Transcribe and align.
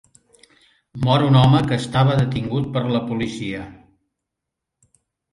Mor 1.07 1.25
un 1.25 1.35
home 1.41 1.59
que 1.71 1.77
estava 1.81 2.15
detingut 2.21 2.65
per 2.77 2.81
la 2.93 3.01
policia 3.11 3.61